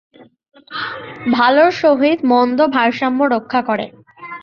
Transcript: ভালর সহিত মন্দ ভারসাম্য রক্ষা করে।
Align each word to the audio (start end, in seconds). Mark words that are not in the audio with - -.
ভালর 1.31 1.69
সহিত 1.81 2.19
মন্দ 2.31 2.59
ভারসাম্য 2.75 3.19
রক্ষা 3.35 3.61
করে। 3.61 3.85